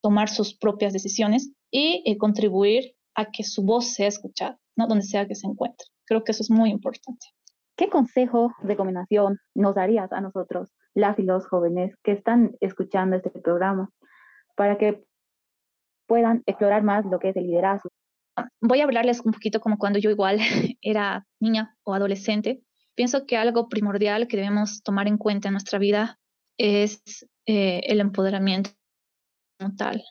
tomar 0.02 0.28
sus 0.28 0.54
propias 0.54 0.92
decisiones 0.92 1.52
y 1.70 2.02
eh, 2.06 2.16
contribuir 2.18 2.94
a 3.14 3.30
que 3.30 3.44
su 3.44 3.62
voz 3.62 3.92
sea 3.94 4.08
escuchada, 4.08 4.58
¿no? 4.76 4.86
donde 4.86 5.04
sea 5.04 5.26
que 5.26 5.34
se 5.34 5.46
encuentre. 5.46 5.86
Creo 6.06 6.24
que 6.24 6.32
eso 6.32 6.42
es 6.42 6.50
muy 6.50 6.70
importante. 6.70 7.26
¿Qué 7.76 7.88
consejo, 7.88 8.52
recomendación 8.62 9.38
nos 9.54 9.74
darías 9.74 10.12
a 10.12 10.20
nosotros, 10.20 10.70
las 10.94 11.18
y 11.18 11.22
los 11.22 11.46
jóvenes 11.46 11.94
que 12.02 12.12
están 12.12 12.56
escuchando 12.60 13.16
este 13.16 13.30
programa, 13.30 13.90
para 14.56 14.78
que 14.78 15.04
puedan 16.06 16.42
explorar 16.46 16.82
más 16.82 17.04
lo 17.04 17.18
que 17.18 17.28
es 17.28 17.36
el 17.36 17.46
liderazgo? 17.46 17.90
Voy 18.60 18.80
a 18.80 18.84
hablarles 18.84 19.20
un 19.20 19.32
poquito 19.32 19.60
como 19.60 19.78
cuando 19.78 19.98
yo 19.98 20.10
igual 20.10 20.38
era 20.82 21.26
niña 21.40 21.76
o 21.84 21.94
adolescente. 21.94 22.62
Pienso 22.96 23.26
que 23.26 23.36
algo 23.36 23.68
primordial 23.68 24.26
que 24.26 24.36
debemos 24.36 24.82
tomar 24.82 25.06
en 25.06 25.18
cuenta 25.18 25.48
en 25.48 25.52
nuestra 25.52 25.78
vida 25.78 26.18
es 26.58 27.00
eh, 27.46 27.80
el 27.84 28.00
empoderamiento 28.00 28.70
tal. 29.76 30.02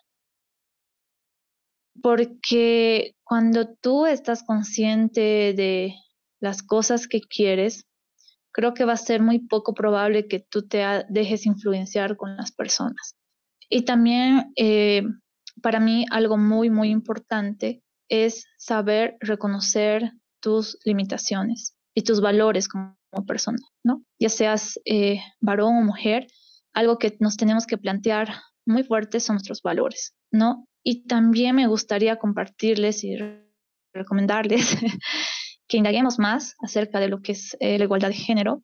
Porque 2.02 3.16
cuando 3.24 3.74
tú 3.82 4.06
estás 4.06 4.44
consciente 4.44 5.54
de 5.54 5.96
las 6.40 6.64
cosas 6.64 7.08
que 7.08 7.22
quieres, 7.22 7.86
creo 8.52 8.74
que 8.74 8.86
va 8.86 8.94
a 8.94 8.98
ser 8.98 9.22
muy 9.22 9.40
poco 9.40 9.74
probable 9.74 10.28
que 10.28 10.40
tú 10.40 10.68
te 10.68 10.84
dejes 11.10 11.46
influenciar 11.46 12.18
con 12.18 12.36
las 12.36 12.52
personas. 12.52 13.16
Y 13.70 13.84
también 13.84 14.52
eh, 14.56 15.04
para 15.62 15.80
mí 15.80 16.06
algo 16.12 16.38
muy, 16.38 16.70
muy 16.70 16.90
importante 16.90 17.84
es 18.10 18.46
saber 18.58 19.18
reconocer 19.20 20.12
tus 20.40 20.78
limitaciones 20.86 21.76
y 21.94 22.04
tus 22.04 22.22
valores 22.22 22.68
como, 22.68 22.96
persona, 23.26 23.58
¿no? 23.84 24.04
Ya 24.20 24.30
seas 24.30 24.80
eh, 24.86 25.20
varón 25.42 25.78
o 25.78 25.82
mujer, 25.82 26.28
algo 26.74 27.00
que 27.00 27.18
nos 27.20 27.36
tenemos 27.36 27.66
que 27.66 27.78
plantear 27.78 28.30
muy 28.68 28.84
fuertes 28.84 29.24
son 29.24 29.36
nuestros 29.36 29.62
valores, 29.62 30.14
¿no? 30.32 30.68
Y 30.84 31.06
también 31.06 31.56
me 31.56 31.68
gustaría 31.68 32.18
compartirles 32.18 33.04
y 33.04 33.18
recomendarles 33.94 34.78
que 35.68 35.78
indaguemos 35.78 36.20
más 36.20 36.56
acerca 36.62 37.00
de 37.00 37.10
lo 37.10 37.22
que 37.22 37.34
es 37.34 37.58
eh, 37.60 37.78
la 37.78 37.86
igualdad 37.86 38.10
de 38.10 38.16
género. 38.16 38.64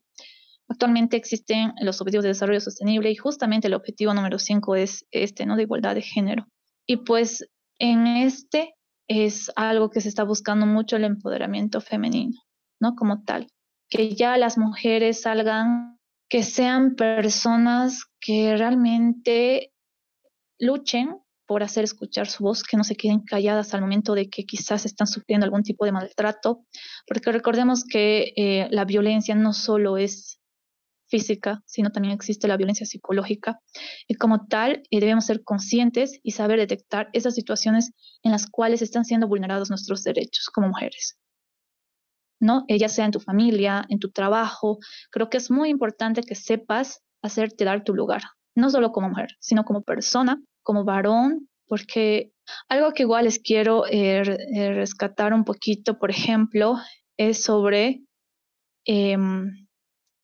Actualmente 0.69 1.17
existen 1.17 1.73
los 1.81 1.99
objetivos 1.99 2.23
de 2.23 2.29
desarrollo 2.29 2.61
sostenible 2.61 3.11
y 3.11 3.15
justamente 3.15 3.67
el 3.67 3.73
objetivo 3.73 4.13
número 4.13 4.39
5 4.39 4.75
es 4.75 5.05
este, 5.11 5.45
¿no? 5.45 5.55
De 5.55 5.63
igualdad 5.63 5.95
de 5.95 6.01
género. 6.01 6.47
Y 6.85 6.97
pues 6.97 7.45
en 7.79 8.07
este 8.07 8.73
es 9.07 9.51
algo 9.55 9.89
que 9.89 10.01
se 10.01 10.09
está 10.09 10.23
buscando 10.23 10.65
mucho 10.65 10.95
el 10.95 11.03
empoderamiento 11.03 11.81
femenino, 11.81 12.39
¿no? 12.79 12.95
Como 12.95 13.23
tal. 13.23 13.47
Que 13.89 14.15
ya 14.15 14.37
las 14.37 14.57
mujeres 14.57 15.21
salgan, 15.21 15.99
que 16.29 16.43
sean 16.43 16.95
personas 16.95 18.05
que 18.21 18.55
realmente 18.55 19.72
luchen 20.63 21.17
por 21.45 21.61
hacer 21.63 21.83
escuchar 21.83 22.27
su 22.27 22.43
voz, 22.43 22.63
que 22.63 22.77
no 22.77 22.83
se 22.83 22.95
queden 22.95 23.21
calladas 23.21 23.73
al 23.73 23.81
momento 23.81 24.15
de 24.15 24.29
que 24.29 24.45
quizás 24.45 24.85
están 24.85 25.07
sufriendo 25.07 25.45
algún 25.45 25.63
tipo 25.63 25.85
de 25.85 25.91
maltrato, 25.91 26.65
porque 27.05 27.31
recordemos 27.31 27.83
que 27.83 28.33
eh, 28.35 28.67
la 28.71 28.85
violencia 28.85 29.35
no 29.35 29.53
solo 29.53 29.97
es 29.97 30.39
física, 31.07 31.61
sino 31.67 31.91
también 31.91 32.15
existe 32.15 32.47
la 32.47 32.57
violencia 32.57 32.87
psicológica. 32.87 33.59
Y 34.07 34.15
como 34.15 34.47
tal, 34.47 34.81
eh, 34.89 34.99
debemos 34.99 35.25
ser 35.25 35.43
conscientes 35.43 36.19
y 36.23 36.31
saber 36.31 36.59
detectar 36.59 37.09
esas 37.13 37.35
situaciones 37.35 37.91
en 38.23 38.31
las 38.31 38.47
cuales 38.49 38.81
están 38.81 39.05
siendo 39.05 39.27
vulnerados 39.27 39.69
nuestros 39.69 40.03
derechos 40.03 40.49
como 40.51 40.69
mujeres. 40.69 41.19
¿No? 42.39 42.65
ella 42.67 42.89
sea 42.89 43.05
en 43.05 43.11
tu 43.11 43.21
familia, 43.21 43.85
en 43.87 43.99
tu 43.99 44.11
trabajo. 44.11 44.79
Creo 45.11 45.29
que 45.29 45.37
es 45.37 45.49
muy 45.49 45.69
importante 45.69 46.23
que 46.23 46.35
sepas 46.35 47.01
hacerte 47.21 47.63
dar 47.63 47.85
tu 47.85 47.93
lugar, 47.93 48.21
no 48.53 48.69
solo 48.69 48.91
como 48.91 49.09
mujer, 49.09 49.29
sino 49.39 49.63
como 49.63 49.81
persona, 49.81 50.41
como 50.63 50.83
varón, 50.83 51.49
porque 51.67 52.33
algo 52.69 52.93
que 52.93 53.03
igual 53.03 53.25
les 53.25 53.39
quiero 53.39 53.85
eh, 53.87 54.21
eh, 54.55 54.73
rescatar 54.73 55.33
un 55.33 55.43
poquito, 55.43 55.97
por 55.99 56.11
ejemplo, 56.11 56.75
es 57.17 57.43
sobre 57.43 58.01
em, 58.85 59.67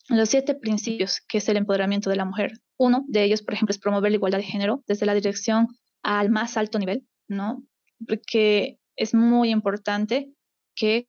los 0.09 0.29
siete 0.29 0.55
principios 0.55 1.21
que 1.27 1.37
es 1.37 1.49
el 1.49 1.57
empoderamiento 1.57 2.09
de 2.09 2.15
la 2.15 2.25
mujer. 2.25 2.53
Uno 2.77 3.05
de 3.07 3.23
ellos, 3.23 3.41
por 3.41 3.53
ejemplo, 3.53 3.71
es 3.71 3.79
promover 3.79 4.11
la 4.11 4.17
igualdad 4.17 4.39
de 4.39 4.45
género 4.45 4.83
desde 4.87 5.05
la 5.05 5.13
dirección 5.13 5.67
al 6.03 6.29
más 6.29 6.57
alto 6.57 6.79
nivel, 6.79 7.07
¿no? 7.27 7.63
Porque 8.07 8.79
es 8.95 9.13
muy 9.13 9.49
importante 9.49 10.31
que 10.75 11.07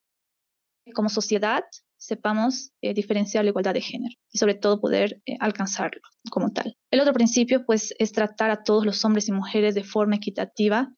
como 0.93 1.09
sociedad 1.09 1.63
sepamos 2.01 2.71
eh, 2.81 2.95
diferenciar 2.95 3.43
la 3.45 3.51
igualdad 3.51 3.75
de 3.75 3.81
género 3.81 4.15
y 4.31 4.39
sobre 4.39 4.55
todo 4.55 4.81
poder 4.81 5.21
eh, 5.27 5.37
alcanzarlo 5.39 6.01
como 6.31 6.51
tal. 6.51 6.75
El 6.89 6.99
otro 6.99 7.13
principio 7.13 7.63
pues 7.63 7.93
es 7.99 8.11
tratar 8.11 8.49
a 8.49 8.63
todos 8.63 8.85
los 8.85 9.05
hombres 9.05 9.27
y 9.27 9.31
mujeres 9.31 9.75
de 9.75 9.83
forma 9.83 10.15
equitativa 10.15 10.89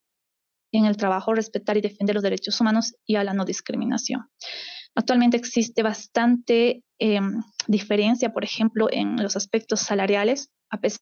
en 0.72 0.86
el 0.86 0.95
trabajo, 0.95 1.33
respetar 1.33 1.75
y 1.75 1.81
defender 1.81 2.15
los 2.15 2.24
derechos 2.24 2.60
humanos 2.60 2.95
y 3.05 3.17
a 3.17 3.24
la 3.25 3.33
no 3.33 3.43
discriminación. 3.43 4.29
Actualmente 4.95 5.36
existe 5.36 5.83
bastante 5.83 6.83
em, 7.00 7.41
diferencia, 7.67 8.31
por 8.31 8.45
ejemplo, 8.45 8.88
en 8.89 9.22
los 9.22 9.36
aspectos 9.36 9.81
salariales, 9.81 10.51
a 10.69 10.79
pesar 10.79 11.01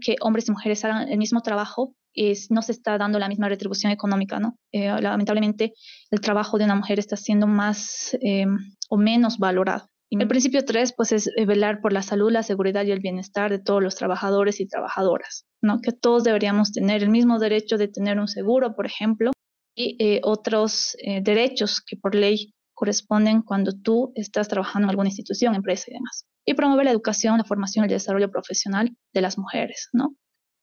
que 0.00 0.16
hombres 0.22 0.48
y 0.48 0.52
mujeres 0.52 0.84
hagan 0.84 1.08
el 1.08 1.18
mismo 1.18 1.42
trabajo, 1.42 1.94
es, 2.14 2.50
no 2.50 2.62
se 2.62 2.72
está 2.72 2.98
dando 2.98 3.18
la 3.18 3.28
misma 3.28 3.48
retribución 3.48 3.92
económica, 3.92 4.38
¿no? 4.38 4.56
Eh, 4.72 4.88
lamentablemente, 5.00 5.74
el 6.10 6.20
trabajo 6.20 6.58
de 6.58 6.64
una 6.64 6.74
mujer 6.74 6.98
está 6.98 7.16
siendo 7.16 7.46
más 7.46 8.16
eh, 8.22 8.46
o 8.88 8.96
menos 8.96 9.38
valorado. 9.38 9.88
El 10.10 10.26
principio 10.26 10.64
3, 10.64 10.94
pues, 10.96 11.12
es 11.12 11.30
eh, 11.36 11.46
velar 11.46 11.80
por 11.80 11.92
la 11.92 12.02
salud, 12.02 12.32
la 12.32 12.42
seguridad 12.42 12.84
y 12.84 12.90
el 12.90 12.98
bienestar 12.98 13.48
de 13.50 13.60
todos 13.60 13.80
los 13.80 13.94
trabajadores 13.94 14.58
y 14.60 14.66
trabajadoras, 14.66 15.46
¿no? 15.62 15.80
Que 15.80 15.92
todos 15.92 16.24
deberíamos 16.24 16.72
tener 16.72 17.04
el 17.04 17.10
mismo 17.10 17.38
derecho 17.38 17.76
de 17.76 17.86
tener 17.86 18.18
un 18.18 18.26
seguro, 18.26 18.74
por 18.74 18.86
ejemplo, 18.86 19.30
y 19.76 20.20
otros 20.24 20.96
derechos 21.22 21.80
que 21.80 21.96
por 21.96 22.14
ley 22.14 22.52
corresponden 22.74 23.42
cuando 23.42 23.72
tú 23.72 24.12
estás 24.14 24.48
trabajando 24.48 24.86
en 24.86 24.90
alguna 24.90 25.10
institución, 25.10 25.54
empresa 25.54 25.84
y 25.88 25.94
demás. 25.94 26.26
Y 26.44 26.54
promover 26.54 26.86
la 26.86 26.90
educación, 26.90 27.38
la 27.38 27.44
formación 27.44 27.84
y 27.84 27.86
el 27.86 27.92
desarrollo 27.92 28.30
profesional 28.30 28.96
de 29.14 29.20
las 29.20 29.38
mujeres, 29.38 29.90
¿no? 29.92 30.16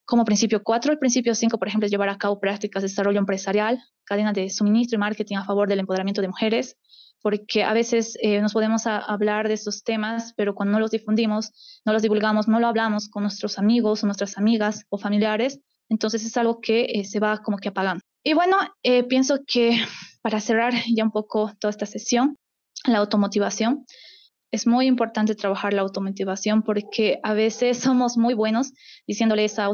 Como 0.08 0.26
principio 0.26 0.64
4. 0.64 0.94
El 0.94 1.00
principio 1.00 1.36
5, 1.36 1.60
por 1.60 1.68
ejemplo, 1.68 1.86
es 1.86 1.92
llevar 1.92 2.10
a 2.10 2.18
cabo 2.18 2.40
prácticas 2.40 2.82
de 2.82 2.88
desarrollo 2.88 3.20
empresarial, 3.20 3.84
cadena 4.06 4.34
de 4.34 4.50
suministro 4.50 4.96
y 4.96 5.00
marketing 5.00 5.36
a 5.36 5.46
favor 5.46 5.68
del 5.68 5.80
empoderamiento 5.80 6.22
de 6.22 6.30
mujeres, 6.30 6.78
porque 7.22 7.64
a 7.64 7.74
veces 7.74 8.18
eh, 8.22 8.42
nos 8.42 8.54
podemos 8.54 8.88
hablar 8.88 9.50
de 9.50 9.54
estos 9.54 9.84
temas, 9.84 10.34
pero 10.38 10.56
cuando 10.56 10.72
no 10.72 10.80
los 10.80 10.92
difundimos, 10.92 11.82
no 11.86 11.92
los 11.92 12.02
divulgamos, 12.02 12.48
no 12.48 12.60
lo 12.60 12.68
hablamos 12.68 13.10
con 13.10 13.24
nuestros 13.24 13.60
amigos 13.60 14.02
o 14.02 14.08
nuestras 14.08 14.38
amigas 14.38 14.86
o 14.90 14.98
familiares, 14.98 15.60
entonces 15.90 16.26
es 16.26 16.38
algo 16.38 16.62
que 16.62 16.86
eh, 16.86 17.04
se 17.04 17.20
va 17.20 17.40
como 17.40 17.58
que 17.58 17.70
apagando. 17.70 18.02
Y 18.24 18.34
bueno, 18.34 18.58
eh, 18.84 19.04
pienso 19.04 19.40
que 19.46 19.78
para 20.22 20.40
cerrar 20.40 20.74
ya 20.96 21.04
un 21.04 21.12
poco 21.12 21.52
toda 21.60 21.72
esta 21.72 21.86
sesión, 21.86 22.38
la 22.86 23.00
automotivación. 23.00 23.86
Es 24.52 24.66
muy 24.66 24.88
importante 24.88 25.36
trabajar 25.36 25.74
la 25.74 25.82
automotivación 25.82 26.64
porque 26.64 27.20
a 27.24 27.34
veces 27.34 27.80
somos 27.80 28.18
muy 28.18 28.34
buenos 28.34 28.72
diciéndoles 29.06 29.60
a 29.60 29.70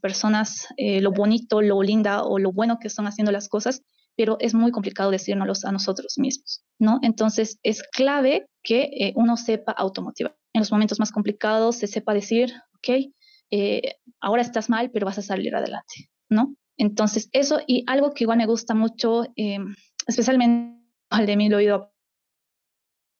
personas 0.00 0.66
eh, 0.76 1.00
lo 1.00 1.12
bonito, 1.12 1.62
lo 1.62 1.82
linda 1.82 2.24
o 2.24 2.38
lo 2.38 2.52
bueno 2.52 2.78
que 2.80 2.88
están 2.88 3.06
haciendo 3.06 3.32
las 3.32 3.48
cosas, 3.48 3.82
pero 4.16 4.36
es 4.40 4.54
muy 4.54 4.72
complicado 4.72 5.10
decírnoslos 5.10 5.64
a 5.64 5.72
nosotros 5.72 6.14
mismos, 6.18 6.64
¿no? 6.78 6.98
Entonces 7.02 7.58
es 7.62 7.82
clave 7.82 8.46
que 8.62 8.90
eh, 8.98 9.12
uno 9.14 9.36
sepa 9.36 9.72
automotivar. 9.72 10.36
En 10.52 10.60
los 10.60 10.72
momentos 10.72 10.98
más 10.98 11.12
complicados 11.12 11.76
se 11.76 11.86
sepa 11.86 12.14
decir, 12.14 12.52
ok, 12.78 13.12
eh, 13.50 13.94
ahora 14.20 14.42
estás 14.42 14.68
mal, 14.68 14.90
pero 14.90 15.06
vas 15.06 15.18
a 15.18 15.22
salir 15.22 15.54
adelante, 15.54 16.10
¿no? 16.28 16.56
Entonces 16.76 17.28
eso 17.32 17.60
y 17.66 17.84
algo 17.86 18.12
que 18.12 18.24
igual 18.24 18.38
me 18.38 18.46
gusta 18.46 18.74
mucho 18.74 19.24
especialmente 20.06 20.78
al 21.10 21.26
de 21.26 21.36
mí 21.36 21.48
lo 21.48 21.56
he 21.56 21.62
oído 21.62 21.92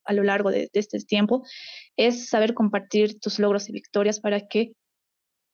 a 0.09 0.15
lo 0.15 0.23
largo 0.23 0.51
de, 0.51 0.71
este 0.73 0.99
tiempo, 1.01 1.45
es 1.97 2.31
saber 2.31 2.55
compartir 2.55 3.21
tus 3.21 3.39
logros 3.39 3.69
y 3.69 3.73
victorias 3.73 4.21
para 4.21 4.49
que 4.49 4.73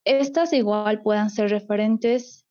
estas 0.04 0.52
igual 0.52 1.02
puedan 1.02 1.30
ser 1.30 1.50
referentes 1.50 2.44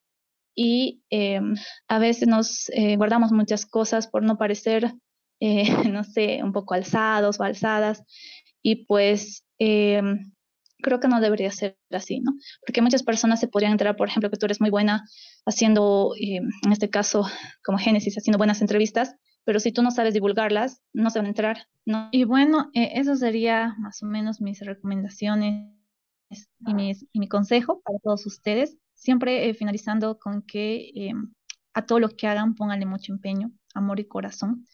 y 0.55 1.03
em, 1.09 1.55
a 1.87 1.99
veces 1.99 2.27
nos 2.27 2.69
eh, 2.69 2.95
guardamos 2.95 3.31
muchas 3.31 3.65
cosas 3.65 4.07
por 4.07 4.23
no 4.23 4.37
parecer, 4.37 4.93
eh, 5.39 5.65
no 5.91 6.03
sé, 6.03 6.41
un 6.43 6.53
poco 6.53 6.73
alzados 6.73 7.39
o 7.39 7.43
alzadas 7.43 8.03
y 8.61 8.85
pues 8.85 9.45
em, 9.59 10.31
creo 10.81 10.99
que 10.99 11.07
no 11.07 11.21
debería 11.21 11.51
ser 11.51 11.77
así, 11.91 12.19
¿no? 12.19 12.33
Porque 12.65 12.81
muchas 12.81 13.03
personas 13.03 13.39
se 13.39 13.47
podrían 13.47 13.71
enterar, 13.71 13.95
por 13.95 14.07
ejemplo, 14.07 14.29
que 14.29 14.37
tú 14.37 14.45
eres 14.45 14.61
muy 14.61 14.69
buena 14.69 15.05
haciendo, 15.45 16.13
em, 16.19 16.49
en 16.63 16.71
este 16.71 16.89
caso, 16.89 17.25
como 17.63 17.77
Génesis, 17.77 18.17
haciendo 18.17 18.37
buenas 18.37 18.61
entrevistas, 18.61 19.15
pero 19.45 19.59
si 19.59 19.71
tú 19.71 19.81
no 19.81 19.91
sabes 19.91 20.13
divulgarlas, 20.13 20.81
no 20.93 21.09
se 21.09 21.19
van 21.19 21.25
a 21.25 21.29
enterar, 21.29 21.67
¿no? 21.85 22.09
Y 22.11 22.23
bueno, 22.23 22.69
eh, 22.73 22.91
eso 22.95 23.15
sería 23.15 23.75
más 23.79 24.01
o 24.03 24.05
menos 24.05 24.41
mis 24.41 24.59
recomendaciones 24.61 25.82
y, 26.59 26.91
y 27.11 27.19
mi 27.19 27.27
consejo 27.27 27.81
para 27.81 27.99
todos 27.99 28.25
ustedes. 28.25 28.77
Siempre 28.93 29.49
eh, 29.49 29.53
finalizando 29.53 30.17
con 30.17 30.41
que 30.43 30.91
em, 30.95 31.33
a 31.73 31.85
todo 31.85 31.99
lo 31.99 32.09
que 32.09 32.27
hagan 32.27 32.55
pónganle 32.55 32.85
mucho 32.85 33.11
empeño, 33.11 33.51
amor 33.73 33.99
y 33.99 34.05
corazón, 34.05 34.65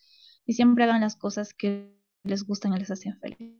y 0.45 0.53
siempre 0.53 0.83
hagan 0.83 1.01
las 1.01 1.15
cosas 1.15 1.53
que 1.53 1.95
les 2.23 2.45
gustan 2.45 2.73
y 2.73 2.79
les 2.79 2.91
hacen 2.91 3.17
feliz. 3.19 3.55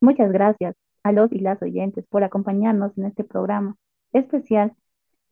Muchas 0.00 0.30
gracias 0.32 0.74
a 1.02 1.12
los 1.12 1.30
y 1.32 1.40
las 1.40 1.60
oyentes 1.62 2.04
por 2.08 2.24
acompañarnos 2.24 2.96
en 2.96 3.06
este 3.06 3.24
programa 3.24 3.76
especial. 4.12 4.74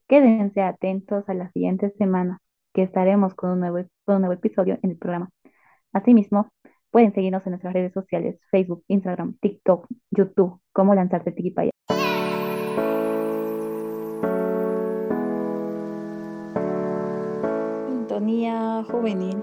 Quédense 0.09 0.61
atentos 0.61 1.29
a 1.29 1.35
la 1.35 1.51
siguiente 1.53 1.91
semana 1.97 2.41
que 2.75 2.83
estaremos 2.83 3.35
con 3.35 3.51
un 3.51 3.61
nuevo, 3.61 3.79
con 4.05 4.17
un 4.17 4.23
nuevo 4.23 4.35
episodio 4.35 4.79
en 4.83 4.91
el 4.91 4.99
programa. 4.99 5.31
Asimismo, 5.93 6.51
pueden 6.91 7.15
seguirnos 7.15 7.45
en 7.47 7.53
nuestras 7.53 7.75
redes 7.75 7.93
sociales, 7.93 8.39
Facebook, 8.51 8.85
Instagram, 8.89 9.37
TikTok, 9.41 9.87
YouTube, 10.11 10.61
como 10.73 10.95
Lanzarte 10.95 11.33
Tiquipaya. 11.33 11.71
Juvenil. 18.91 19.43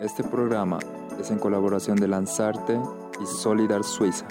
Este 0.00 0.22
programa 0.22 0.78
es 1.18 1.32
en 1.32 1.38
colaboración 1.38 1.96
de 1.96 2.06
Lanzarte 2.06 2.78
y 3.20 3.26
Solidar 3.26 3.82
Suiza. 3.82 4.26